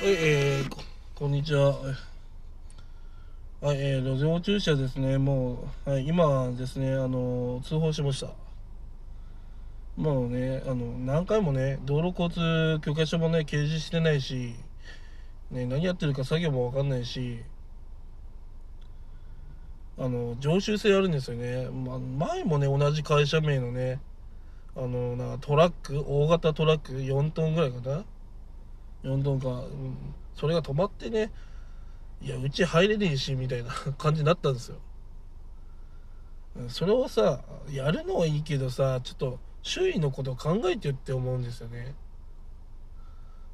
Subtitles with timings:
[0.00, 0.84] はい、えー、
[1.16, 1.70] こんにちは。
[3.60, 8.28] はい、えー、路上駐車ですね、もう、はい、今ですね、あの、通報しました。
[9.96, 14.54] もうね、あの、何回もね、道路交通許可書もね、掲示してないし、
[15.50, 17.42] ね、何やってるか作業もわかんないし、
[19.98, 21.68] あの、常習性あるんですよね。
[21.70, 24.00] ま、前もね、同じ会社名のね、
[24.76, 28.04] あの、なトラック、大型トラック、4トンぐらいかな
[29.04, 29.96] 4トンか、うん、
[30.34, 31.30] それが止まってね、
[32.20, 34.78] いや、うち入れねえし、みたいな感じになったんですよ。
[36.68, 41.94] それをさ、やるのはいいけどさ、ちょっと周囲のことを考えてって思うんですよね。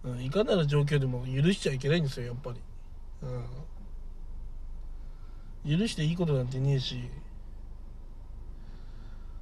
[0.05, 2.61] うん、いかなる状況でも許しちゃいけないんですよ、やっぱり。
[5.65, 5.79] うん。
[5.79, 7.11] 許していいことなんてねえし、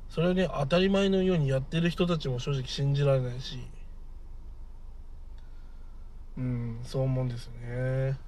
[0.09, 3.59] それをね、当たり前のようにやってる人たちも正直信じられないし、
[6.37, 8.19] うん、そう思うんですね。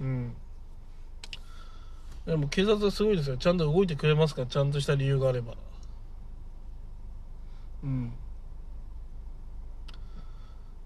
[0.00, 0.34] うん。
[2.26, 3.36] でも警察はすごいですよ。
[3.36, 5.54] ちゃんと動いてくれますから、ちゃんとした理由があれば。
[7.82, 8.12] うん。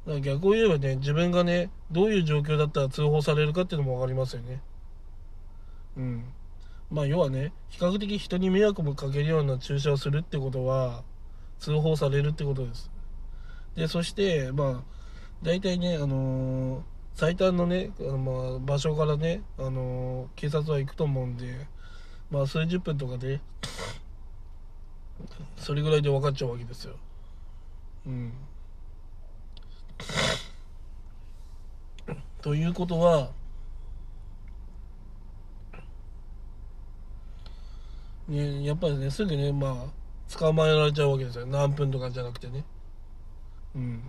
[0.05, 4.60] だから逆を言えばね、自分がね、どういう状況だったら通報されるかっていうのも分かりますよね。
[5.97, 6.25] うん。
[6.91, 11.05] まあ要はね、比較的人に迷惑もかけるような注射をするってことは、
[11.59, 12.91] 通報されるってことです。
[13.75, 14.83] で、そして、まあ、
[15.42, 16.83] 大体ね、あのー、
[17.15, 21.67] 最短のね、あのまあ、場所からね、あのー、警察は行くと思うんで、
[22.31, 23.41] まあ、数十分とかで、
[25.56, 26.95] それぐらいで分かっちゃうわけですよ。
[28.06, 28.33] うん。
[32.41, 33.31] ということは、
[38.28, 39.97] ね、やっぱりね、すぐね、まあ、
[40.37, 41.47] 捕まえられちゃうわけですよ。
[41.47, 42.65] 何分とかじゃなくてね。
[43.75, 44.03] うん。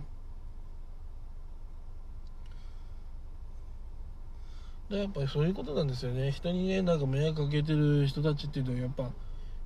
[4.90, 6.32] でやっぱりそういうことなんですよね。
[6.32, 9.10] 人にねなんか迷惑かけてる人たちっていうのはやっぱ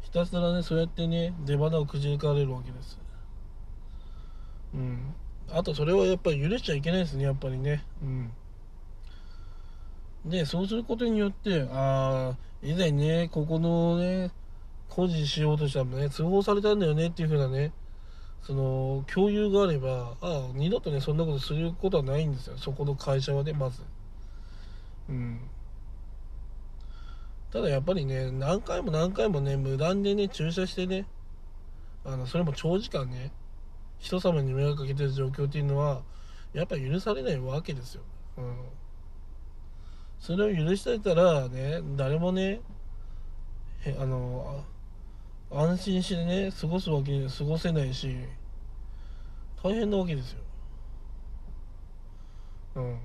[0.02, 2.98] ひたすらねそうやってね出花をくじかれるわけです。
[4.74, 5.14] うん。
[5.50, 7.84] あとそれはやっぱり許しちゃいけないですねやっぱりね。
[8.02, 8.30] うん。
[10.26, 14.30] でそうすることによってああ以前ねここのね
[14.94, 17.72] 工事しようとしたらね、通報されたんだよねっていう風なね、
[18.42, 22.56] その、共有があれば、ああ、二度とね、そんなことすることはないんですよ。
[22.56, 23.82] そこの会社はね、まず。
[25.08, 25.40] うん。
[27.50, 31.06] ただやっぱりね、何回も何回もね、無断でね、駐車してね、
[32.04, 33.32] あの、それも長時間ね、
[33.98, 36.02] 人様に迷惑かけてる状況っていうのは、
[36.52, 38.02] やっぱ許されないわけですよ。
[38.36, 38.56] うん。
[40.20, 42.60] それを許してたらね、誰もね、
[43.98, 44.64] あの、
[45.50, 48.16] 安心してね過ごすわけ過ごせないし
[49.62, 50.38] 大変なわけですよ。
[52.76, 52.98] うん。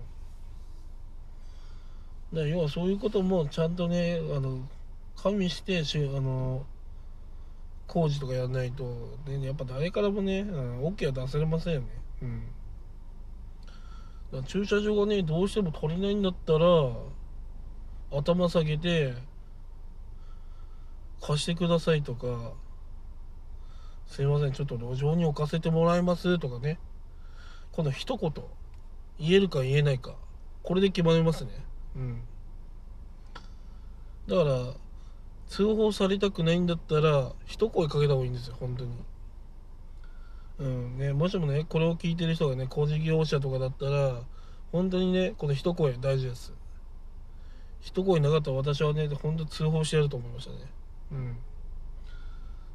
[2.33, 4.59] だ要はそういうこともちゃんとねあの
[5.15, 6.65] 加味してしあの
[7.87, 8.83] 工事とかやらないと、
[9.27, 11.87] ね、やっぱ誰からもね、うん、OK は出せれませんよね。
[12.21, 12.43] うん。
[14.31, 16.67] だ駐車場がねどうしても足りないんだったら
[18.11, 19.13] 頭下げて
[21.21, 22.53] 貸してくださいとか、
[24.07, 26.79] すいません、ちょっと路上に置かせてもらいますとかね。
[27.71, 28.31] この一言、
[29.19, 30.15] 言えるか言えないか、
[30.63, 31.51] これで決まりますね。
[31.95, 32.21] うん。
[34.27, 34.73] だから、
[35.47, 38.91] 通報されたくないんだったら、一声かけた方がいいんですよ、本当に。
[40.59, 44.21] うんね、もしもね、これを聞いてる人がね、工事業者とかだったら、
[44.71, 46.53] 本当にね、この一声大事です。
[47.79, 50.78] 一声なかったら私はね、本当通報してやると思いましたね。
[51.11, 51.37] うん。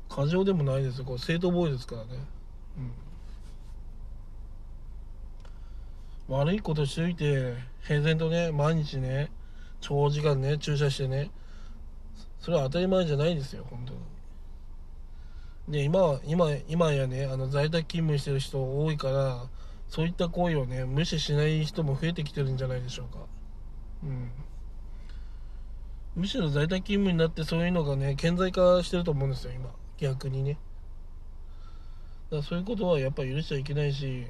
[0.09, 0.99] 過剰でもないです。
[0.99, 2.09] よこれ正当防衛ですからね。
[6.28, 6.37] うん。
[6.37, 9.31] 悪いことしておいて平然とね毎日ね
[9.81, 11.31] 長時間ね駐車してね
[12.41, 13.99] それは当たり前じゃないですよ本当に。
[15.69, 19.47] で今今今やねあの在宅勤務してる人多いから
[19.89, 23.21] そういった行為をね無視しない人も増えてきてるんじゃないでしょうか。
[24.03, 24.31] うん。
[26.16, 29.71] むしろ在宅勤務になってそういうのがね顕在化してると思うんですよ今。
[29.99, 30.59] 逆にね。
[32.31, 34.27] だからそういうことはやっぱ許しちゃいけないし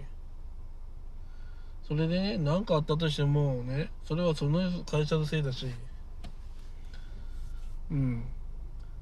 [1.86, 5.66] それでね何かあったとしてもねそれはその会社のせいだし。
[7.90, 8.24] うん。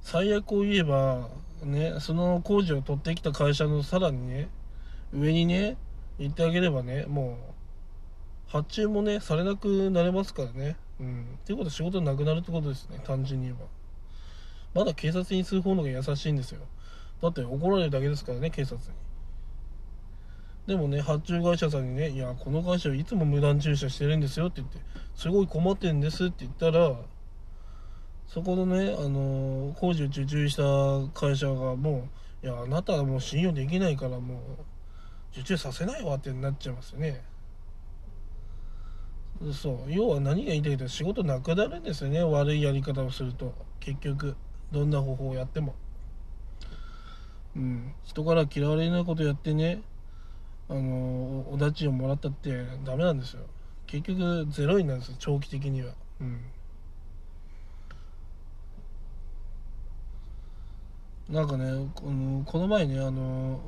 [0.01, 1.29] 最悪を言えば
[1.63, 4.49] ねその工事を取ってきた会社のさらにね
[5.15, 5.77] 上にね
[6.19, 7.39] 行ってあげればねも
[8.49, 10.77] う発注もねされなくなれますからね。
[11.01, 11.39] うん。
[11.43, 13.67] っていうことは仕事なくなるってことですね、単純に言えば。
[14.81, 16.61] まだ警察に通報の方が優しいんですよ。
[17.21, 19.03] だって怒られるだけですからね、警察に。
[20.67, 24.79] でもね発注会社さんにね「いやこの会社はいつも無断駐車してるんですよ」って言って
[25.15, 26.97] 「すごい困ってるんです」って言ったら
[28.29, 30.63] そこのね、あの工事を受注した
[31.13, 32.09] 会社がも
[32.43, 34.39] う「いやあなたはもう信用できないからもう
[35.33, 37.23] 受注させないわ」ってなっちゃいますよね。
[39.51, 39.93] そう。
[39.93, 42.23] 要は何が言いたいか仕事なくなるんですよね。
[42.23, 43.55] 悪いやり方をすると。
[43.81, 44.37] 結局。
[44.73, 45.75] どんな方法をやっても。
[47.55, 49.83] うん、人から嫌われないことやってね。
[50.69, 53.43] あのお立ちをもらったってダメなんですよ。
[53.87, 55.17] 結局ゼロになるんですよ。
[55.19, 55.93] 長期的には。
[56.21, 56.41] うん。
[61.29, 63.61] なんかねこのこの前ねあの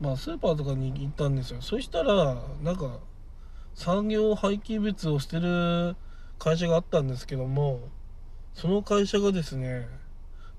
[0.00, 1.60] まあスーパーとかに行ったんですよ。
[1.60, 3.00] そしたらなんか
[3.78, 5.94] 産業廃棄物を捨てる
[6.40, 7.78] 会社があったんですけども
[8.52, 9.86] その会社がですね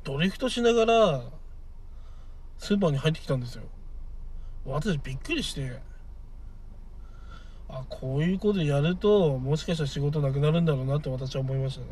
[0.05, 1.21] ドリフトしながら
[2.57, 3.63] スーパーに入ってきたんですよ。
[4.65, 5.81] 私びっくりして
[7.67, 11.87] あこういうことやるともしかしたら仕事なくなるんだろうなって私は思いましたね。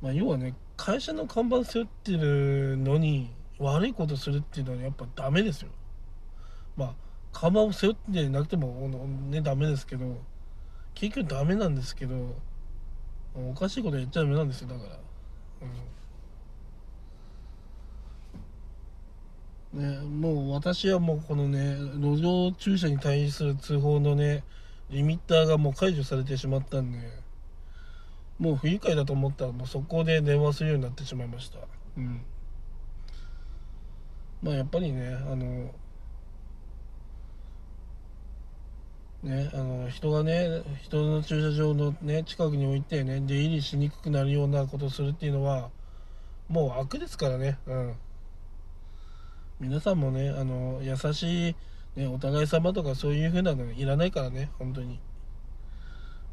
[0.00, 5.68] まあ要はね会社の看板背負ってるのに悪いことするっていうのはやっぱダメですよ。
[6.78, 6.94] まあ
[7.32, 8.88] 看板を背負ってなくても
[9.30, 10.18] ねダメですけど
[10.94, 12.36] 結局ダメなんですけど
[13.34, 14.98] おかしいことやっちゃダメなんですよだから。
[15.62, 15.92] うん。
[19.72, 24.44] ね、もう私はもうこのね路上駐車に対する通報のね
[24.90, 26.98] リミッターがもう解除されてしまったんで
[28.38, 31.58] もう不愉快だと思ったらもうそこで電話するようになってしまいました。
[31.96, 32.20] うん。
[34.42, 35.70] まあやっぱりねあの
[39.22, 45.70] ねあの人がね人の駐車場のね近くに置いてね出入りしにくくなるようなことをするっていうのは
[46.48, 47.58] もう悪ですからね。
[47.66, 47.94] うん。
[49.60, 51.56] 皆さんもねあの優しい、
[51.96, 54.98] ね、お互い様とかそういう風なのいらないからね本当に。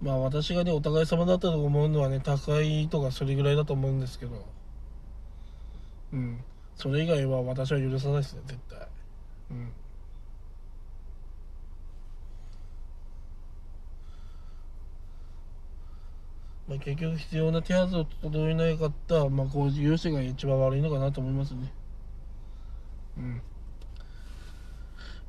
[0.01, 4.45] まあ私がねお互い様だったと思うのはね高いとかそれぐらいだと思うんですけど。
[6.11, 6.43] うん。
[6.75, 8.87] それ以外は私は許さないですね絶対。
[9.51, 9.71] うん。
[16.69, 21.73] まあ、結局必要な手はずを整えなかった、まあ、工事業者が一番悪いのかなと思いますね。
[23.17, 23.41] うん。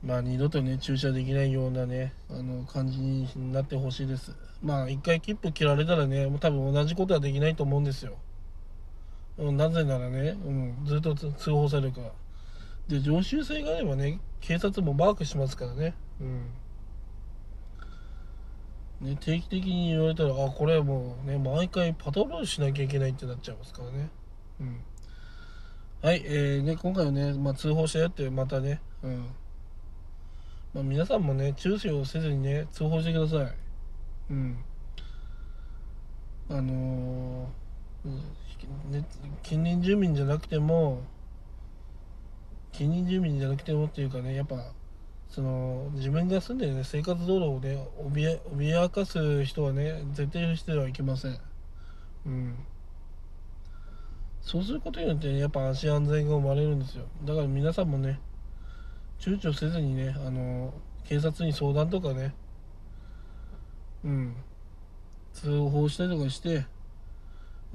[0.05, 4.35] まあ二度とね駐車できないようなねあの感じになってほしいです。
[4.63, 8.17] まあ一回切符切られたらねもう多分同じことはできないと思うんですよ、
[9.39, 12.13] うん、なぜならね、うん、ずっと通報されるから。
[12.89, 15.95] で常習性があればね警察もマークしますからね。
[16.21, 16.43] うん。
[19.01, 24.11] ね、定期的に言われたらあこれもうね毎回パトロールしなきゃいけないってなっちゃいますからね
[24.61, 24.81] うん
[26.03, 29.27] はい、えー、ね、今回はね、まあ、通報したよってまたね、うん。
[30.73, 33.55] まあ、皆さんもね、注視をせずにね、通報してください。
[34.31, 34.65] うん。
[36.49, 39.05] あのー、ね、
[39.43, 41.03] 近隣住民じゃなくても、
[42.73, 44.73] 近隣住民じゃなくてもっていうかね、やっぱ、
[45.31, 51.39] その、自分が住んでるね、生活道路をね、脅脅かす人はね、絶対にしてはいけません。
[52.27, 52.57] うん。
[54.43, 57.05] そうすることによって、ね、やっぱ安心安全が生まれるんですよ。
[57.25, 58.19] だから皆さんもね
[59.19, 60.73] 躊躇せずにねあの
[61.05, 62.35] 警察に相談とかね
[64.05, 64.37] うん。
[65.33, 66.67] 通報したりとかして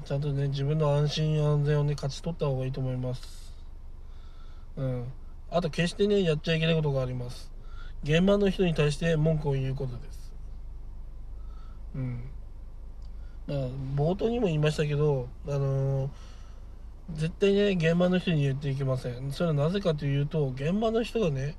[0.04, 3.54] ちゃんとね自分の安心安全をね勝ち取った方がいいと思います。
[4.76, 5.06] うん。
[5.50, 7.55] あと決してねやっちゃいけないことがあります。
[8.04, 10.34] 現場の人に対して文句を言うことです。
[11.96, 12.30] うん。
[13.48, 13.58] まあ
[13.96, 16.10] 冒頭にも言いましたけどあのー
[17.14, 19.32] 絶対ね現場の人に言っていけません。
[19.32, 21.56] それはなぜかというと現場の人がね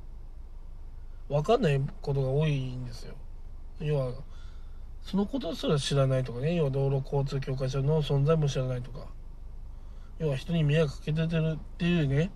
[1.29, 3.15] 分かんないことが多いんですよ。
[3.79, 4.13] 要は
[5.03, 6.57] そのことすら知らないとかね。
[6.57, 9.07] 要は道路交通協会所の存在も知らないとか。
[10.19, 11.27] 要は人に迷惑かけてる
[11.57, 12.31] っていうね。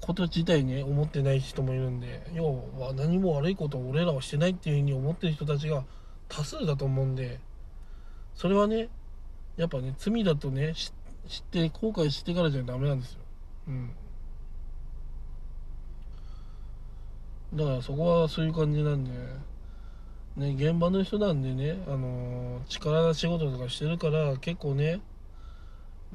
[0.00, 2.44] こと自体ね思ってない人もいるんで要
[2.78, 5.84] は何も悪いことを俺らはしてないっていうふうに思ってる人たちが
[6.28, 7.40] 多数だと思うんで
[8.34, 8.88] それはね
[9.56, 10.74] やっぱね罪だとね
[11.28, 13.20] 知って後悔してからじゃダメなんですよ。
[13.68, 13.90] うん。
[17.54, 19.10] だからそこはそういう感じなんで
[20.36, 25.00] ね現場の人なんでねあのー、力な仕事とかしてるから結構ね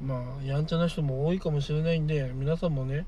[0.02, 3.06] まあやんちゃな人も多いかもしれないんで皆さんもね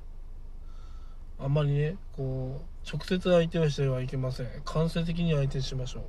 [1.42, 4.46] あんまりねこう直接相手はしてはいけません。
[4.64, 6.04] 間接的に相手しましょ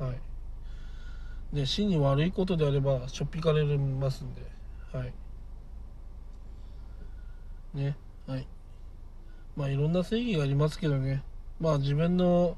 [0.00, 0.04] う。
[0.04, 0.20] はい。
[1.52, 4.42] で真に悪いことであればしょっぴかれますんで。
[4.92, 5.12] はい。
[7.74, 7.96] ね。
[8.26, 8.46] はい。
[9.56, 11.22] まあいろんな正義がありますけどね。
[11.60, 12.56] まあ自分の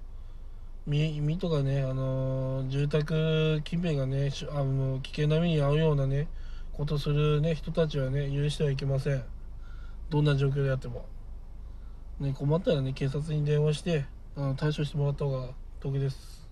[0.87, 6.29] 身身とかね、あのー住宅近辺がねあの危険な目に遭うようなね
[6.73, 9.25] ことするね人たちはね許してはいけません。
[10.11, 11.07] どんな状況であっても。
[12.21, 12.93] ね困ったらね。
[12.93, 14.05] 警察に電話して
[14.37, 15.49] あの対処してもらった方が
[15.81, 16.49] 得です。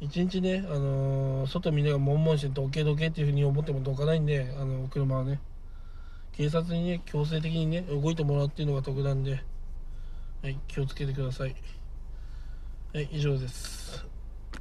[0.00, 5.40] 一日ね、あのー外みんながもんもんしてどけどけっていうふうに思ってもどかないんであの車はね。
[6.32, 9.42] 警察にね強制的にね動いてもらうっていうのが得なんで
[10.42, 11.54] はい気をつけてください。
[12.94, 14.09] はい以上です。